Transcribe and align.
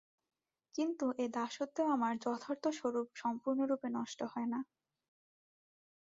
কিন্তু 0.75 1.05
এই 1.17 1.29
দাসত্বেও 1.29 1.87
আমার 1.89 2.13
যথার্থ 2.17 2.63
স্বরূপ 2.79 3.07
সম্পূর্ণরূপে 3.15 3.87
নষ্ট 3.97 4.19
হয় 4.25 4.49
না। 4.53 4.59